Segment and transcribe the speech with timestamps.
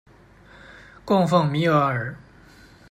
[1.05, 2.17] 供奉弥额尔。